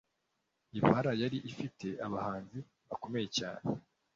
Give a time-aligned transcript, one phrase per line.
[0.77, 2.59] Impala yari ifite abahanzi
[2.89, 3.65] bakomeye cyane